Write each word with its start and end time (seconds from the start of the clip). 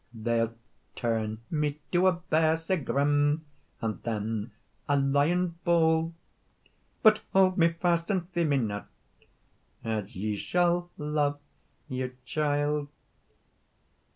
"They'll 0.15 0.55
turn 0.95 1.41
me 1.51 1.79
to 1.91 2.07
a 2.07 2.13
bear 2.13 2.57
sae 2.57 2.77
grim, 2.77 3.45
And 3.81 4.01
then 4.01 4.49
a 4.89 4.99
lion 4.99 5.59
bold; 5.63 6.15
But 7.03 7.21
hold 7.33 7.59
me 7.59 7.73
fast, 7.73 8.09
and 8.09 8.27
fear 8.29 8.45
me 8.45 8.57
not, 8.57 8.89
As 9.83 10.15
ye 10.15 10.37
shall 10.37 10.89
love 10.97 11.39
your 11.87 12.09
child. 12.25 12.87